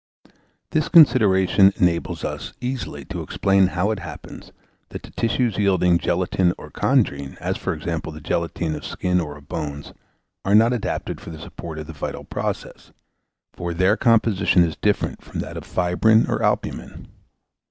[0.71, 4.51] This consideration enables us easily to explain how it happens
[4.89, 9.37] that the tissues yielding gelatine or chondrine, as, for example, the gelatine of skin or
[9.37, 9.93] of bones,
[10.43, 12.91] are not adapted for the support of the vital process;
[13.53, 17.07] for their composition is different from that of fibrine or albumen.